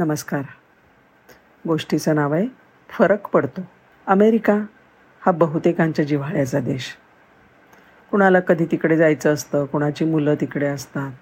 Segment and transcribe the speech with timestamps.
[0.00, 0.42] नमस्कार.
[1.68, 2.46] गोष्टीचं नाव आहे
[2.88, 3.60] फरक पडतो.
[4.06, 4.58] अमेरिका
[5.20, 6.96] हा बहुतेकांच्या जिव्हाळ्याचा देश.
[8.10, 11.12] कुणाला कधी तिकडे जायचं असतं कुणाची मुलं तिकडे असतात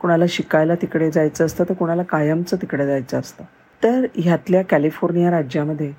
[0.00, 3.44] कुणाला शिकायला तिकडे जायचं असतं तर कुणाला कायमचं तिकडे जायचं असतं.
[3.82, 5.92] तर ह्यातल्या कॅलिफोर्निया राज्यामध्ये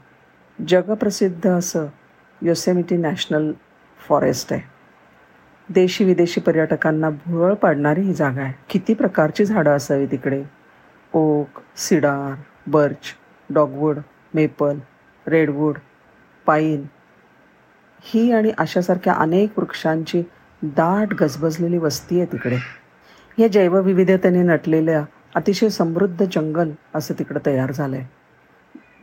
[0.67, 1.85] जगप्रसिद्ध असं
[2.41, 3.51] योसेमिटी नॅशनल
[4.09, 4.61] फॉरेस्ट आहे.
[5.69, 8.53] देशी विदेशी पर्यटकांना भुरळ पाडणारी ही जागा आहे.
[8.69, 10.56] किती प्रकारची झाडं असावी तिकडे?
[11.17, 12.33] Oak cedar
[12.67, 13.13] birch
[13.49, 13.97] dogwood
[14.33, 14.77] maple
[15.27, 15.77] redwood
[16.45, 16.83] pine.
[18.01, 20.21] ही आणि अशासारख्या अनेक वृक्षांची
[20.61, 22.57] दाट गजबजलेली वस्ती आहे तिकडे.
[23.37, 25.03] या जैवविविधतेने नटलेल्या
[25.35, 28.05] अतिशय समृद्ध जंगल असं तिकडं तयार झालं आहे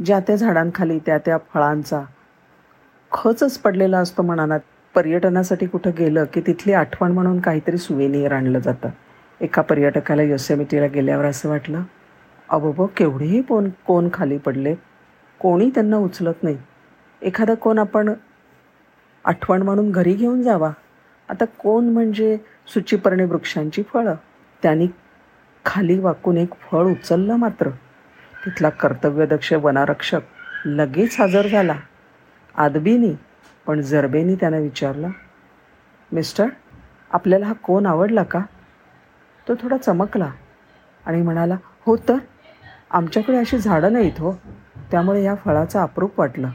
[0.04, 2.02] ज्या त्या झाडांखाली त्या त्या फळांचा
[3.12, 4.58] खचच पडलेला असतो म्हणाना
[4.94, 8.88] पर्यटनासाठी कुठं गेलं की तिथली आठवण म्हणून काहीतरी सुवेनियर आणलं जातं.
[9.40, 11.82] एका पर्यटकाला योसेमिटीला गेल्यावर असं वाटलं
[12.54, 14.74] अबोबो केवढेही कोण कोण खाली पडले.
[15.38, 16.58] कोणी त्यांना उचलत नाही.
[17.22, 18.12] एखादा कोण आपण
[19.24, 20.70] आठवण म्हणून घरी घेऊन जावा.
[21.28, 24.14] आता कोण म्हणजे सुचिपर्णी वृक्षांची फळं?
[24.62, 24.86] त्यांनी
[25.64, 27.70] खाली वाकून एक फळ उचललं मात्र.
[28.44, 30.20] तिथला कर्तव्यदक्ष वनारक्षक
[30.64, 31.76] लगेच हजर झाला.
[32.54, 33.14] आदबीनी
[33.66, 35.08] पण जरबेनी त्यानं विचारलं
[36.12, 36.46] मिस्टर
[37.10, 38.40] आपल्याला हा कोण आवडला का?
[39.48, 40.30] तो थोडा चमकला
[41.06, 42.16] आणि म्हणाला हो तर.
[42.94, 44.32] आमच्याकडे अशी झाडं नाहीत हो.
[44.90, 46.48] त्यामुळे या फळाचं अप्रूप वाटलं.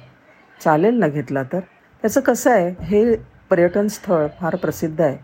[0.63, 1.59] चालेल ना घेतला तर.
[2.01, 3.15] त्याचं कसं आहे हे
[3.49, 5.17] पर्यटन स्थळ फार प्रसिद्ध आहे.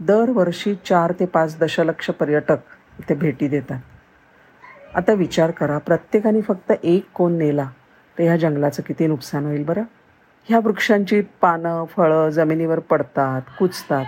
[0.00, 2.56] दरवर्षी चार ते पाच दशलक्ष पर्यटक
[2.98, 3.80] इथे भेटी देतात.
[4.94, 7.70] आता विचार करा प्रत्येकाने फक्त एक कोण नेला
[8.18, 9.82] तर ह्या जंगलाचं किती नुकसान होईल बरं?
[10.44, 14.04] ह्या वृक्षांची पानं फळं जमिनीवर पडतात कुचतात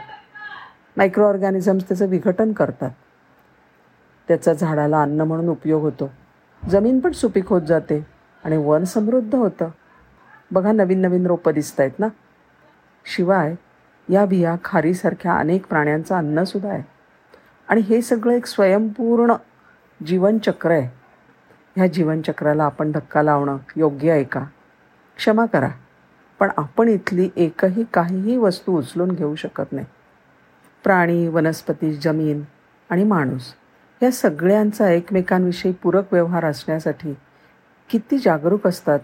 [0.96, 2.90] मायक्रो ऑर्गॅनिझम्स त्याचं विघटन करतात.
[4.28, 6.10] त्याचा झाडाला अन्न म्हणून उपयोग होतो.
[6.68, 8.06] जमीन पण सुपीक होत जाते
[8.44, 9.68] आणि वन समृद्ध होतं.
[10.50, 12.06] बघा नवीन नवीन रोपं दिसत आहेत ना?
[13.04, 13.54] शिवाय
[14.08, 16.82] या बिया खारीसारख्या अनेक प्राण्यांचं अन्नसुद्धा आहे.
[17.68, 19.32] आणि हे सगळं एक स्वयंपूर्ण
[20.06, 20.88] जीवनचक्र आहे.
[21.76, 24.44] ह्या जीवनचक्राला आपण धक्का लावणं योग्य आहे का?
[25.16, 25.68] क्षमा करा.
[26.38, 29.86] पण आपण इथली एकही काहीही वस्तू उचलून घेऊ शकत नाही.
[30.84, 32.42] प्राणी वनस्पती जमीन
[32.90, 33.54] आणि माणूस.
[34.02, 37.14] या सगळ्यांचा एकमेकांविषयी पूरक व्यवहार असण्यासाठी
[37.90, 38.98] किती जागरूक असतात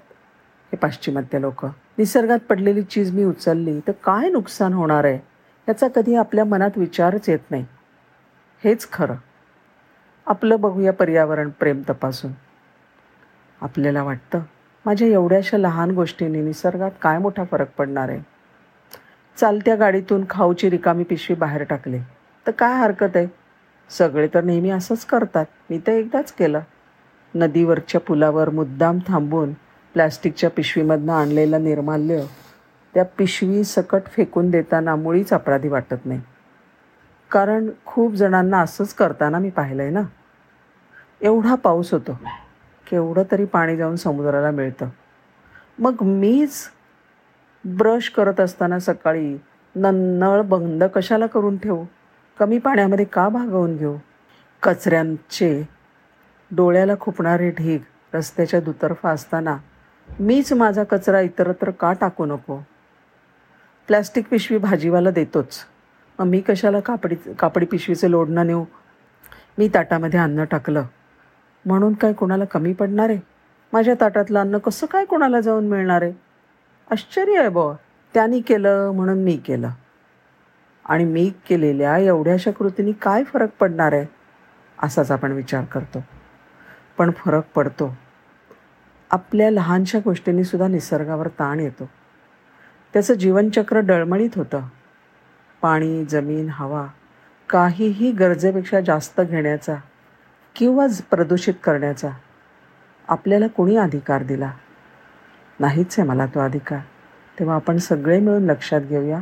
[0.72, 1.66] हे पाश्चिमात्य लोक.
[1.98, 5.18] निसर्गात पडलेली चीज मी उचलली तर काय नुकसान होणार आहे?
[5.68, 7.66] याचा कधी आपल्या मनात विचारच येत नाही.
[8.64, 9.14] हेच खरं.
[10.26, 12.32] आपलं बघूया पर्यावरण प्रेम तपासून.
[13.60, 14.40] आपल्याला वाटतं
[14.86, 18.20] माझ्या एवढ्याशा लहान गोष्टींनी निसर्गात काय मोठा फरक पडणार आहे?
[19.36, 21.98] चालत्या गाडीतून खाऊची रिकामी पिशवी बाहेर टाकली.
[22.46, 23.45] तर काय हरकत आहे?
[23.90, 25.46] सगळे तर नेहमी असंच करतात.
[25.70, 26.60] मी तर एकदाच केलं.
[27.34, 29.52] नदीवरच्या पुलावर मुद्दाम थांबून
[29.92, 32.24] प्लॅस्टिकच्या पिशवीमधनं आणलेलं निर्माल्य
[32.94, 36.20] त्या पिशवी सकट फेकून देताना मुळीच अपराधी वाटत नाही.
[37.30, 40.00] कारण खूप जणांना असंच करताना मी पाहिलं आहे ना.
[41.20, 42.20] एवढा पाऊस होतो.
[42.90, 44.88] केवढं तरी पाणी जाऊन समुद्राला मिळतं.
[45.78, 46.70] मग मीच
[47.64, 49.36] ब्रश करत असताना सकाळी
[49.74, 51.84] नन्नळ नळ बंद कशाला करून ठेवू?
[52.38, 53.96] कमी पाण्यामध्ये का भागवून घेऊ?
[54.62, 55.68] कचऱ्यांचे
[56.50, 57.80] डोळ्याला खुपणारे ढीग
[58.14, 59.56] रस्त्याच्या दुतर्फा असताना
[60.20, 62.58] मीच माझा कचरा इतरत्र का टाकू नको?
[63.86, 65.58] प्लॅस्टिक पिशवी भाजीवाला देतोच.
[66.18, 68.64] मग मी कशाला कापडी कापडी पिशवीचं लोडणं नेऊ?
[69.58, 70.82] मी ताटामध्ये अन्न टाकलं.
[71.66, 73.18] म्हणून काय कोणाला कमी पडणार आहे?
[73.72, 76.12] माझ्या ताटातलं अन्न कसं काय कोणाला जाऊन मिळणार आहे?
[76.90, 77.72] आश्चर्य आहे बॉ
[78.14, 79.68] त्यांनी केलं म्हणून मी केलं.
[80.88, 84.06] आणि मी केलेल्या एवढ्याशा कृतींनी काय फरक पडणार आहे?
[84.82, 86.04] असाच आपण विचार करतो.
[86.98, 87.96] पण फरक पडतो.
[89.10, 91.90] आपल्या लहानशा गोष्टींनीसुद्धा निसर्गावर ताण येतो.
[92.92, 94.60] त्याचं जीवनचक्र डळमळीत होतं.
[95.62, 96.86] पाणी जमीन हवा
[97.48, 99.74] काहीही गरजेपेक्षा जास्त घेण्याचा
[100.54, 102.08] किंवा प्रदूषित करण्याचा
[103.08, 104.52] आपल्याला कुणी अधिकार दिला?
[105.60, 106.80] नाहीच आहे मला तो अधिकार.
[107.38, 109.20] तेव्हा आपण सगळे मिळून लक्षात घेऊया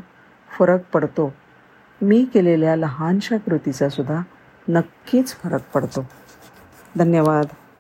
[0.59, 1.35] फरक पडतो
[2.03, 4.23] मी केलेल्या लहानशा कृतीचा सुद्धा
[4.69, 6.07] नक्कीच फरक पडतो.
[6.99, 7.47] धन्यवाद.